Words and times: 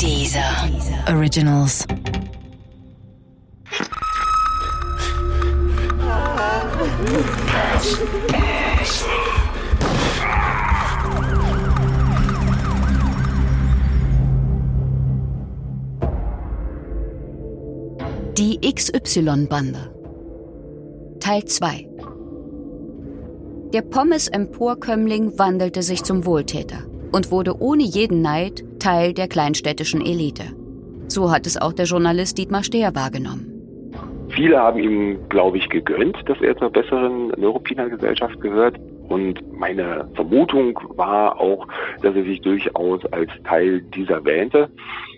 Dieser 0.00 0.40
Originals. 1.08 1.84
Die 18.36 18.60
XY-Bande. 18.60 19.78
Teil 21.18 21.44
2 21.44 21.88
Der 23.72 23.82
Pommes-Emporkömmling 23.82 25.36
wandelte 25.38 25.82
sich 25.82 26.04
zum 26.04 26.24
Wohltäter 26.24 26.84
und 27.10 27.32
wurde 27.32 27.60
ohne 27.60 27.82
jeden 27.82 28.22
Neid 28.22 28.64
Teil 28.78 29.12
der 29.12 29.28
kleinstädtischen 29.28 30.00
Elite. 30.00 30.44
So 31.08 31.30
hat 31.30 31.46
es 31.46 31.60
auch 31.60 31.72
der 31.72 31.86
Journalist 31.86 32.38
Dietmar 32.38 32.62
Stehr 32.62 32.94
wahrgenommen. 32.94 33.58
Viele 34.30 34.58
haben 34.58 34.78
ihm, 34.78 35.18
glaube 35.30 35.56
ich, 35.56 35.68
gegönnt, 35.68 36.16
dass 36.26 36.40
er 36.40 36.56
zur 36.56 36.70
besseren 36.70 37.28
Neuropiner-Gesellschaft 37.36 38.40
gehört. 38.40 38.78
Und 39.08 39.40
meine 39.58 40.08
Vermutung 40.14 40.78
war 40.96 41.40
auch, 41.40 41.66
dass 42.02 42.14
er 42.14 42.24
sich 42.24 42.40
durchaus 42.42 43.04
als 43.06 43.30
Teil 43.44 43.80
dieser 43.94 44.24
wähnte. 44.24 44.68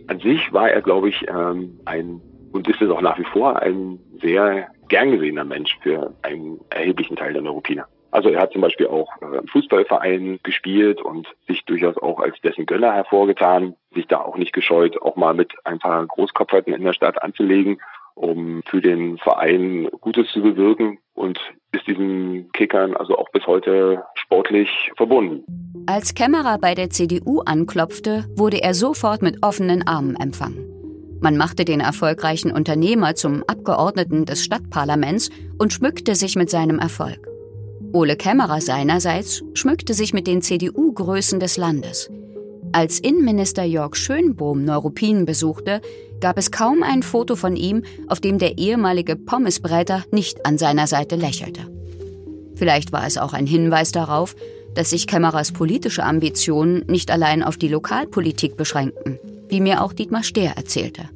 An 0.07 0.21
sich 0.21 0.53
war 0.53 0.71
er, 0.71 0.81
glaube 0.81 1.09
ich, 1.09 1.27
ähm, 1.29 1.79
ein, 1.87 2.21
und 2.53 2.69
ist 2.69 2.81
es 2.81 2.89
auch 2.89 3.01
nach 3.01 3.19
wie 3.19 3.27
vor, 3.33 3.61
ein 3.61 3.99
sehr 4.23 4.69
gern 4.89 5.11
gesehener 5.11 5.45
Mensch 5.45 5.77
für 5.83 6.15
einen 6.23 6.61
erheblichen 6.71 7.17
Teil 7.17 7.33
der 7.33 7.43
Neuropiner. 7.43 7.87
Also 8.11 8.29
er 8.29 8.41
hat 8.41 8.53
zum 8.53 8.61
Beispiel 8.61 8.87
auch 8.89 9.11
äh, 9.23 9.39
im 9.39 9.47
Fußballverein 9.47 10.41
gespielt 10.43 11.01
und 11.01 11.29
sich 11.47 11.65
durchaus 11.65 11.97
auch 11.97 12.21
als 12.21 12.41
dessen 12.41 12.67
Gönner 12.67 12.93
hervorgetan, 12.93 13.77
sich 13.95 14.07
da 14.07 14.21
auch 14.21 14.37
nicht 14.37 14.53
gescheut, 14.53 15.01
auch 15.01 15.17
mal 15.17 15.35
mit 15.35 15.53
ein 15.65 15.79
paar 15.79 16.07
Großkopferten 16.07 16.75
in 16.75 16.85
der 16.85 16.93
Stadt 16.93 17.23
anzulegen, 17.23 17.81
um 18.15 18.63
für 18.67 18.81
den 18.81 19.19
Verein 19.19 19.89
Gutes 20.01 20.31
zu 20.33 20.43
bewirken 20.43 20.99
und 21.15 21.39
ist 21.73 21.87
diesen 21.87 22.51
Kickern 22.53 22.97
also 22.97 23.17
auch 23.17 23.29
bis 23.31 23.47
heute 23.47 24.05
sportlich 24.15 24.91
verbunden. 24.97 25.45
Als 25.87 26.15
Kämmerer 26.15 26.59
bei 26.59 26.75
der 26.75 26.91
CDU 26.91 27.41
anklopfte, 27.41 28.25
wurde 28.37 28.63
er 28.63 28.75
sofort 28.75 29.23
mit 29.23 29.43
offenen 29.43 29.87
Armen 29.87 30.17
empfangen. 30.17 30.67
Man 31.21 31.37
machte 31.37 31.65
den 31.65 31.81
erfolgreichen 31.81 32.51
Unternehmer 32.51 33.15
zum 33.15 33.45
Abgeordneten 33.47 34.25
des 34.25 34.43
Stadtparlaments 34.43 35.31
und 35.59 35.73
schmückte 35.73 36.15
sich 36.15 36.35
mit 36.35 36.49
seinem 36.49 36.79
Erfolg. 36.79 37.30
Ole 37.93 38.15
Kämmerer 38.15 38.61
seinerseits 38.61 39.43
schmückte 39.55 39.95
sich 39.95 40.15
mit 40.15 40.29
den 40.29 40.43
CDU-Größen 40.43 41.41
des 41.41 41.57
Landes. 41.57 42.09
Als 42.73 43.01
Innenminister 43.01 43.65
Jörg 43.65 43.97
Schönbohm 43.97 44.65
Neuruppin 44.65 45.27
besuchte, 45.27 45.81
gab 46.21 46.39
es 46.39 46.53
kaum 46.53 46.85
ein 46.85 47.03
Foto 47.03 47.35
von 47.35 47.57
ihm, 47.57 47.83
auf 48.07 48.21
dem 48.21 48.39
der 48.39 48.59
ehemalige 48.59 49.17
Pommesbreiter 49.17 50.05
nicht 50.13 50.47
an 50.47 50.57
seiner 50.57 50.87
Seite 50.87 51.17
lächelte. 51.17 51.63
Vielleicht 52.55 52.93
war 52.93 53.07
es 53.07 53.19
auch 53.19 53.33
ein 53.33 53.47
Hinweis 53.47 53.91
darauf, 53.91 54.37
dass 54.77 54.91
sich 54.91 55.09
Kämmerers 55.09 55.53
politische 55.53 56.05
Ambitionen 56.05 56.85
nicht 56.87 57.11
allein 57.11 57.43
auf 57.43 57.57
die 57.57 57.69
Lokalpolitik 57.69 58.57
beschränkten, 58.57 59.19
wie 59.49 59.61
mir 59.61 59.83
auch 59.83 59.93
Dietmar 59.93 60.23
Stehr 60.23 60.53
erzählte. 60.57 61.09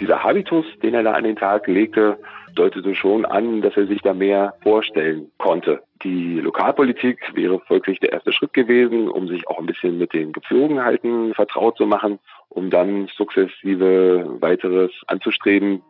Dieser 0.00 0.22
Habitus, 0.22 0.64
den 0.82 0.94
er 0.94 1.02
da 1.02 1.12
an 1.12 1.24
den 1.24 1.36
Tag 1.36 1.66
legte, 1.66 2.16
deutete 2.54 2.94
schon 2.94 3.26
an, 3.26 3.60
dass 3.60 3.76
er 3.76 3.86
sich 3.86 4.00
da 4.00 4.14
mehr 4.14 4.54
vorstellen 4.62 5.30
konnte. 5.38 5.82
Die 6.04 6.40
Lokalpolitik 6.40 7.18
wäre 7.34 7.60
folglich 7.60 8.00
der 8.00 8.12
erste 8.12 8.32
Schritt 8.32 8.52
gewesen, 8.52 9.08
um 9.08 9.28
sich 9.28 9.46
auch 9.48 9.58
ein 9.58 9.66
bisschen 9.66 9.98
mit 9.98 10.12
den 10.12 10.32
Gepflogenheiten 10.32 11.32
vertraut 11.34 11.76
zu 11.76 11.86
machen, 11.86 12.18
um 12.48 12.70
dann 12.70 13.08
sukzessive 13.16 14.38
weiteres 14.40 14.90
anzustreben. 15.06 15.82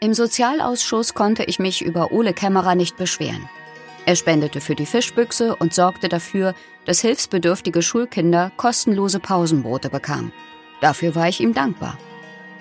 Im 0.00 0.14
Sozialausschuss 0.14 1.14
konnte 1.14 1.42
ich 1.44 1.58
mich 1.58 1.84
über 1.84 2.12
Ole 2.12 2.32
Kämmerer 2.32 2.76
nicht 2.76 2.96
beschweren. 2.96 3.48
Er 4.06 4.14
spendete 4.14 4.60
für 4.60 4.76
die 4.76 4.86
Fischbüchse 4.86 5.56
und 5.56 5.74
sorgte 5.74 6.08
dafür, 6.08 6.54
dass 6.86 7.00
hilfsbedürftige 7.00 7.82
Schulkinder 7.82 8.52
kostenlose 8.56 9.18
Pausenbrote 9.18 9.90
bekamen. 9.90 10.32
Dafür 10.80 11.16
war 11.16 11.28
ich 11.28 11.40
ihm 11.40 11.52
dankbar. 11.52 11.98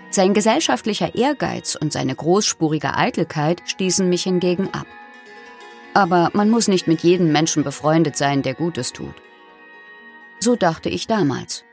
Sein 0.09 0.33
gesellschaftlicher 0.33 1.13
Ehrgeiz 1.13 1.77
und 1.79 1.93
seine 1.93 2.15
großspurige 2.15 2.95
Eitelkeit 2.95 3.61
stießen 3.65 4.09
mich 4.09 4.23
hingegen 4.23 4.69
ab. 4.73 4.87
Aber 5.97 6.29
man 6.33 6.51
muss 6.51 6.67
nicht 6.67 6.87
mit 6.87 7.01
jedem 7.01 7.31
Menschen 7.31 7.63
befreundet 7.63 8.15
sein, 8.15 8.43
der 8.43 8.53
Gutes 8.53 8.93
tut. 8.93 9.15
So 10.37 10.55
dachte 10.55 10.89
ich 10.89 11.07
damals. 11.07 11.65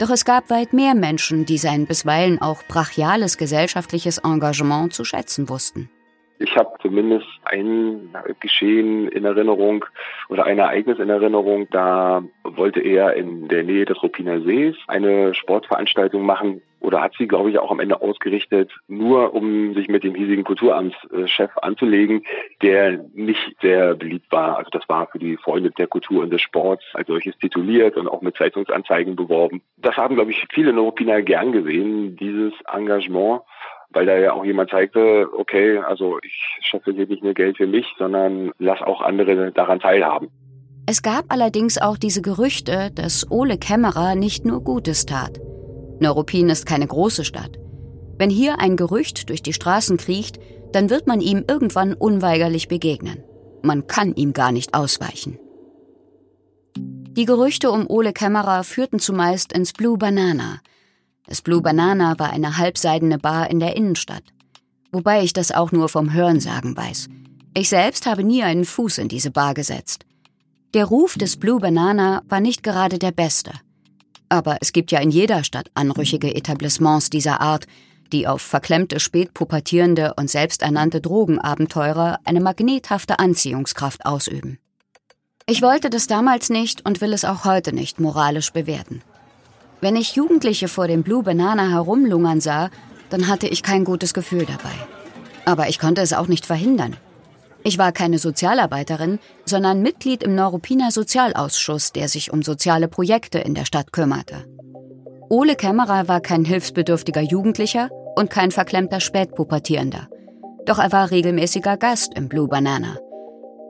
Doch 0.00 0.10
es 0.10 0.24
gab 0.24 0.50
weit 0.50 0.72
mehr 0.72 0.96
Menschen, 0.96 1.46
die 1.46 1.58
sein 1.58 1.86
bisweilen 1.86 2.42
auch 2.42 2.64
brachiales 2.64 3.38
gesellschaftliches 3.38 4.18
Engagement 4.18 4.92
zu 4.92 5.04
schätzen 5.04 5.48
wussten. 5.48 5.88
Ich 6.40 6.56
habe 6.56 6.70
zumindest 6.82 7.28
ein 7.44 8.12
Geschehen 8.40 9.06
in 9.06 9.24
Erinnerung 9.24 9.84
oder 10.28 10.44
ein 10.46 10.58
Ereignis 10.58 10.98
in 10.98 11.08
Erinnerung. 11.08 11.68
Da 11.70 12.24
wollte 12.42 12.80
er 12.80 13.14
in 13.14 13.46
der 13.46 13.62
Nähe 13.62 13.84
des 13.84 14.02
Ruppiner 14.02 14.40
Sees 14.40 14.74
eine 14.88 15.34
Sportveranstaltung 15.34 16.26
machen 16.26 16.62
oder 16.80 17.00
hat 17.02 17.14
sie, 17.18 17.26
glaube 17.26 17.50
ich, 17.50 17.58
auch 17.58 17.70
am 17.70 17.80
Ende 17.80 18.00
ausgerichtet, 18.00 18.72
nur 18.86 19.34
um 19.34 19.74
sich 19.74 19.88
mit 19.88 20.04
dem 20.04 20.14
hiesigen 20.14 20.44
Kulturamtschef 20.44 21.50
anzulegen, 21.58 22.24
der 22.62 23.04
nicht 23.14 23.56
sehr 23.60 23.94
beliebt 23.94 24.30
war. 24.30 24.58
Also 24.58 24.70
das 24.70 24.88
war 24.88 25.08
für 25.08 25.18
die 25.18 25.36
Freunde 25.36 25.70
der 25.72 25.86
Kultur 25.86 26.22
und 26.22 26.30
des 26.30 26.42
Sports 26.42 26.84
als 26.94 27.08
solches 27.08 27.36
tituliert 27.38 27.96
und 27.96 28.08
auch 28.08 28.22
mit 28.22 28.36
Zeitungsanzeigen 28.36 29.16
beworben. 29.16 29.62
Das 29.76 29.96
haben, 29.96 30.14
glaube 30.14 30.30
ich, 30.30 30.46
viele 30.52 30.72
Neuruppiner 30.72 31.22
gern 31.22 31.52
gesehen, 31.52 32.16
dieses 32.16 32.52
Engagement 32.72 33.42
weil 33.90 34.06
da 34.06 34.18
ja 34.18 34.32
auch 34.32 34.44
jemand 34.44 34.70
zeigte, 34.70 35.28
okay, 35.36 35.78
also 35.78 36.18
ich 36.22 36.58
schaffe 36.60 36.92
hier 36.92 37.06
nicht 37.06 37.22
nur 37.22 37.34
Geld 37.34 37.56
für 37.56 37.66
mich, 37.66 37.86
sondern 37.98 38.52
lass 38.58 38.82
auch 38.82 39.00
andere 39.00 39.50
daran 39.52 39.80
teilhaben. 39.80 40.28
Es 40.86 41.02
gab 41.02 41.26
allerdings 41.28 41.80
auch 41.80 41.98
diese 41.98 42.22
Gerüchte, 42.22 42.90
dass 42.94 43.30
Ole 43.30 43.58
Kämmerer 43.58 44.14
nicht 44.14 44.44
nur 44.44 44.62
Gutes 44.62 45.04
tat. 45.04 45.38
Neuruppin 46.00 46.48
ist 46.48 46.66
keine 46.66 46.86
große 46.86 47.24
Stadt. 47.24 47.58
Wenn 48.18 48.30
hier 48.30 48.58
ein 48.58 48.76
Gerücht 48.76 49.28
durch 49.28 49.42
die 49.42 49.52
Straßen 49.52 49.96
kriecht, 49.96 50.38
dann 50.72 50.90
wird 50.90 51.06
man 51.06 51.20
ihm 51.20 51.44
irgendwann 51.48 51.94
unweigerlich 51.94 52.68
begegnen. 52.68 53.22
Man 53.62 53.86
kann 53.86 54.14
ihm 54.14 54.32
gar 54.32 54.52
nicht 54.52 54.74
ausweichen. 54.74 55.38
Die 56.76 57.24
Gerüchte 57.24 57.70
um 57.70 57.88
Ole 57.88 58.12
Kämmerer 58.12 58.64
führten 58.64 58.98
zumeist 58.98 59.52
ins 59.52 59.72
Blue 59.72 59.98
Banana, 59.98 60.60
das 61.28 61.42
Blue 61.42 61.60
Banana 61.60 62.18
war 62.18 62.30
eine 62.30 62.56
halbseidene 62.56 63.18
Bar 63.18 63.50
in 63.50 63.60
der 63.60 63.76
Innenstadt. 63.76 64.22
Wobei 64.92 65.22
ich 65.22 65.34
das 65.34 65.52
auch 65.52 65.72
nur 65.72 65.90
vom 65.90 66.14
Hörensagen 66.14 66.74
weiß. 66.74 67.08
Ich 67.54 67.68
selbst 67.68 68.06
habe 68.06 68.24
nie 68.24 68.42
einen 68.42 68.64
Fuß 68.64 68.96
in 68.96 69.08
diese 69.08 69.30
Bar 69.30 69.52
gesetzt. 69.52 70.06
Der 70.72 70.86
Ruf 70.86 71.18
des 71.18 71.36
Blue 71.36 71.60
Banana 71.60 72.22
war 72.28 72.40
nicht 72.40 72.62
gerade 72.62 72.98
der 72.98 73.10
beste. 73.10 73.52
Aber 74.28 74.58
es 74.60 74.72
gibt 74.72 74.92
ja 74.92 75.00
in 75.00 75.10
jeder 75.10 75.44
Stadt 75.44 75.70
anrüchige 75.74 76.34
Etablissements 76.34 77.10
dieser 77.10 77.40
Art, 77.40 77.66
die 78.12 78.26
auf 78.26 78.42
verklemmte, 78.42 79.00
spätpubertierende 79.00 80.14
und 80.16 80.30
selbsternannte 80.30 81.00
Drogenabenteurer 81.00 82.18
eine 82.24 82.40
magnethafte 82.40 83.18
Anziehungskraft 83.18 84.06
ausüben. 84.06 84.58
Ich 85.46 85.62
wollte 85.62 85.88
das 85.88 86.06
damals 86.06 86.50
nicht 86.50 86.84
und 86.84 87.00
will 87.00 87.12
es 87.12 87.24
auch 87.24 87.44
heute 87.44 87.74
nicht 87.74 88.00
moralisch 88.00 88.52
bewerten. 88.52 89.02
Wenn 89.80 89.96
ich 89.96 90.14
Jugendliche 90.14 90.68
vor 90.68 90.88
dem 90.88 91.02
Blue 91.02 91.22
Banana 91.22 91.70
herumlungern 91.70 92.40
sah, 92.40 92.70
dann 93.10 93.28
hatte 93.28 93.46
ich 93.46 93.62
kein 93.62 93.84
gutes 93.84 94.12
Gefühl 94.12 94.44
dabei. 94.44 94.74
Aber 95.44 95.68
ich 95.68 95.78
konnte 95.78 96.02
es 96.02 96.12
auch 96.12 96.26
nicht 96.26 96.44
verhindern. 96.44 96.96
Ich 97.68 97.76
war 97.76 97.92
keine 97.92 98.16
Sozialarbeiterin, 98.16 99.18
sondern 99.44 99.82
Mitglied 99.82 100.22
im 100.22 100.34
Neuruppiner 100.34 100.90
Sozialausschuss, 100.90 101.92
der 101.92 102.08
sich 102.08 102.32
um 102.32 102.42
soziale 102.42 102.88
Projekte 102.88 103.40
in 103.40 103.54
der 103.54 103.66
Stadt 103.66 103.92
kümmerte. 103.92 104.46
Ole 105.28 105.54
Kämmerer 105.54 106.08
war 106.08 106.22
kein 106.22 106.46
hilfsbedürftiger 106.46 107.20
Jugendlicher 107.20 107.90
und 108.16 108.30
kein 108.30 108.52
verklemmter 108.52 109.00
Spätpubertierender. 109.00 110.08
Doch 110.64 110.78
er 110.78 110.92
war 110.92 111.10
regelmäßiger 111.10 111.76
Gast 111.76 112.14
im 112.16 112.30
Blue 112.30 112.48
Banana. 112.48 112.96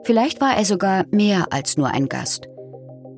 Vielleicht 0.04 0.40
war 0.40 0.56
er 0.56 0.64
sogar 0.64 1.04
mehr 1.10 1.48
als 1.50 1.76
nur 1.76 1.88
ein 1.88 2.08
Gast. 2.08 2.46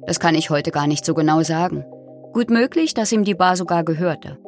Das 0.06 0.19
kann 0.19 0.34
ich 0.34 0.49
heute 0.49 0.70
gar 0.70 0.87
nicht 0.87 1.05
so 1.05 1.12
genau 1.12 1.43
sagen. 1.43 1.84
Gut 2.32 2.49
möglich, 2.49 2.94
dass 2.94 3.12
ihm 3.12 3.25
die 3.25 3.34
Bar 3.34 3.56
sogar 3.56 3.84
gehörte. 3.84 4.38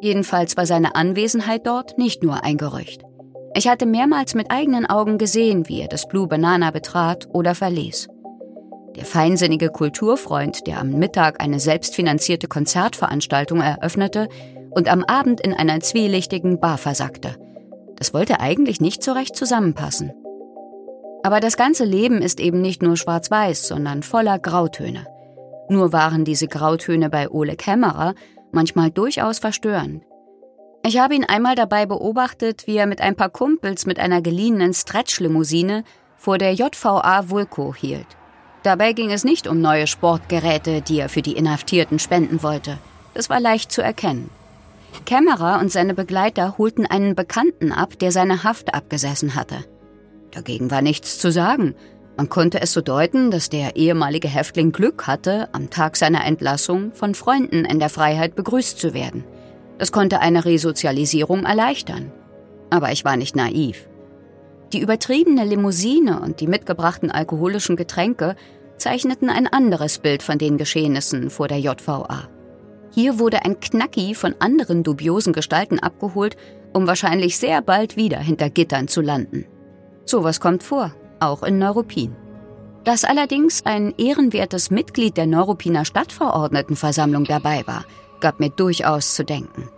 Jedenfalls 0.00 0.56
war 0.56 0.64
seine 0.64 0.94
Anwesenheit 0.94 1.66
dort 1.66 1.98
nicht 1.98 2.22
nur 2.22 2.42
ein 2.42 2.56
Gerücht. 2.56 3.02
Ich 3.56 3.68
hatte 3.68 3.86
mehrmals 3.86 4.34
mit 4.34 4.50
eigenen 4.50 4.84
Augen 4.84 5.16
gesehen, 5.16 5.68
wie 5.68 5.80
er 5.80 5.88
das 5.88 6.08
Blue 6.08 6.26
Banana 6.26 6.72
betrat 6.72 7.28
oder 7.32 7.54
verließ. 7.54 8.08
Der 8.96 9.04
feinsinnige 9.04 9.68
Kulturfreund, 9.68 10.66
der 10.66 10.80
am 10.80 10.90
Mittag 10.90 11.40
eine 11.40 11.60
selbstfinanzierte 11.60 12.48
Konzertveranstaltung 12.48 13.60
eröffnete 13.60 14.28
und 14.70 14.88
am 14.88 15.04
Abend 15.04 15.40
in 15.40 15.54
einer 15.54 15.78
zwielichtigen 15.80 16.58
Bar 16.58 16.78
versackte. 16.78 17.36
Das 17.96 18.12
wollte 18.12 18.40
eigentlich 18.40 18.80
nicht 18.80 19.04
so 19.04 19.12
recht 19.12 19.36
zusammenpassen. 19.36 20.12
Aber 21.22 21.38
das 21.38 21.56
ganze 21.56 21.84
Leben 21.84 22.22
ist 22.22 22.40
eben 22.40 22.60
nicht 22.60 22.82
nur 22.82 22.96
schwarz-weiß, 22.96 23.68
sondern 23.68 24.02
voller 24.02 24.40
Grautöne. 24.40 25.06
Nur 25.68 25.92
waren 25.92 26.24
diese 26.24 26.48
Grautöne 26.48 27.08
bei 27.08 27.30
Ole 27.30 27.56
Kämmerer 27.56 28.14
manchmal 28.50 28.90
durchaus 28.90 29.38
verstörend. 29.38 30.02
Ich 30.86 30.98
habe 30.98 31.14
ihn 31.14 31.24
einmal 31.24 31.54
dabei 31.54 31.86
beobachtet, 31.86 32.66
wie 32.66 32.76
er 32.76 32.84
mit 32.84 33.00
ein 33.00 33.16
paar 33.16 33.30
Kumpels 33.30 33.86
mit 33.86 33.98
einer 33.98 34.20
geliehenen 34.20 34.74
Stretch-Limousine 34.74 35.82
vor 36.18 36.36
der 36.36 36.52
JVA 36.52 37.30
Vulko 37.30 37.74
hielt. 37.74 38.06
Dabei 38.64 38.92
ging 38.92 39.10
es 39.10 39.24
nicht 39.24 39.46
um 39.46 39.62
neue 39.62 39.86
Sportgeräte, 39.86 40.82
die 40.82 40.98
er 40.98 41.08
für 41.08 41.22
die 41.22 41.36
Inhaftierten 41.38 41.98
spenden 41.98 42.42
wollte. 42.42 42.76
Das 43.14 43.30
war 43.30 43.40
leicht 43.40 43.72
zu 43.72 43.80
erkennen. 43.80 44.28
Kämmerer 45.06 45.58
und 45.58 45.72
seine 45.72 45.94
Begleiter 45.94 46.58
holten 46.58 46.84
einen 46.84 47.14
Bekannten 47.14 47.72
ab, 47.72 47.98
der 47.98 48.12
seine 48.12 48.44
Haft 48.44 48.74
abgesessen 48.74 49.34
hatte. 49.34 49.64
Dagegen 50.32 50.70
war 50.70 50.82
nichts 50.82 51.18
zu 51.18 51.32
sagen. 51.32 51.74
Man 52.18 52.28
konnte 52.28 52.60
es 52.60 52.74
so 52.74 52.82
deuten, 52.82 53.30
dass 53.30 53.48
der 53.48 53.76
ehemalige 53.76 54.28
Häftling 54.28 54.70
Glück 54.70 55.06
hatte, 55.06 55.48
am 55.52 55.70
Tag 55.70 55.96
seiner 55.96 56.26
Entlassung 56.26 56.92
von 56.92 57.14
Freunden 57.14 57.64
in 57.64 57.78
der 57.78 57.88
Freiheit 57.88 58.34
begrüßt 58.34 58.78
zu 58.78 58.92
werden. 58.92 59.24
Das 59.78 59.92
konnte 59.92 60.20
eine 60.20 60.44
Resozialisierung 60.44 61.44
erleichtern. 61.44 62.12
Aber 62.70 62.92
ich 62.92 63.04
war 63.04 63.16
nicht 63.16 63.36
naiv. 63.36 63.88
Die 64.72 64.80
übertriebene 64.80 65.44
Limousine 65.44 66.20
und 66.20 66.40
die 66.40 66.46
mitgebrachten 66.46 67.10
alkoholischen 67.10 67.76
Getränke 67.76 68.34
zeichneten 68.76 69.30
ein 69.30 69.46
anderes 69.46 69.98
Bild 69.98 70.22
von 70.22 70.38
den 70.38 70.58
Geschehnissen 70.58 71.30
vor 71.30 71.48
der 71.48 71.60
JVA. 71.60 72.28
Hier 72.90 73.18
wurde 73.18 73.44
ein 73.44 73.60
Knacki 73.60 74.14
von 74.14 74.34
anderen 74.38 74.82
dubiosen 74.82 75.32
Gestalten 75.32 75.78
abgeholt, 75.78 76.36
um 76.72 76.86
wahrscheinlich 76.86 77.38
sehr 77.38 77.62
bald 77.62 77.96
wieder 77.96 78.18
hinter 78.18 78.50
Gittern 78.50 78.88
zu 78.88 79.00
landen. 79.00 79.46
Sowas 80.04 80.40
kommt 80.40 80.62
vor, 80.62 80.94
auch 81.20 81.42
in 81.42 81.58
Neuruppin. 81.58 82.14
Dass 82.84 83.04
allerdings 83.04 83.64
ein 83.64 83.94
ehrenwertes 83.96 84.70
Mitglied 84.70 85.16
der 85.16 85.26
Neuruppiner 85.26 85.84
Stadtverordnetenversammlung 85.84 87.24
dabei 87.24 87.66
war, 87.66 87.84
gab 88.20 88.40
mir 88.40 88.50
durchaus 88.50 89.14
zu 89.14 89.24
denken. 89.24 89.68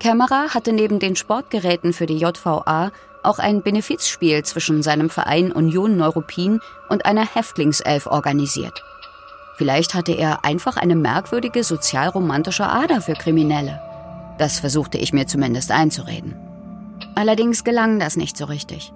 Kämmerer 0.00 0.54
hatte 0.54 0.72
neben 0.72 0.98
den 0.98 1.16
Sportgeräten 1.16 1.92
für 1.92 2.06
die 2.06 2.18
JVA 2.18 2.92
auch 3.22 3.38
ein 3.38 3.62
Benefizspiel 3.62 4.44
zwischen 4.44 4.82
seinem 4.82 5.08
Verein 5.08 5.50
Union 5.50 5.96
Neuruppin 5.96 6.60
und 6.88 7.06
einer 7.06 7.26
Häftlingself 7.26 8.06
organisiert. 8.06 8.82
Vielleicht 9.56 9.94
hatte 9.94 10.12
er 10.12 10.44
einfach 10.44 10.76
eine 10.76 10.96
merkwürdige 10.96 11.64
sozialromantische 11.64 12.66
Ader 12.66 13.00
für 13.00 13.14
Kriminelle. 13.14 13.80
Das 14.38 14.58
versuchte 14.60 14.98
ich 14.98 15.12
mir 15.12 15.26
zumindest 15.26 15.70
einzureden. 15.70 16.36
Allerdings 17.14 17.62
gelang 17.64 17.98
das 18.00 18.16
nicht 18.16 18.36
so 18.36 18.46
richtig. 18.46 18.92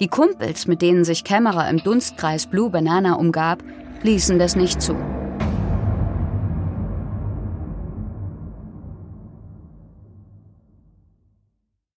Die 0.00 0.08
Kumpels, 0.08 0.66
mit 0.66 0.82
denen 0.82 1.04
sich 1.04 1.24
Kämmerer 1.24 1.68
im 1.68 1.78
Dunstkreis 1.82 2.46
Blue 2.46 2.70
Banana 2.70 3.14
umgab, 3.14 3.62
ließen 4.02 4.38
das 4.38 4.56
nicht 4.56 4.80
zu. 4.80 4.96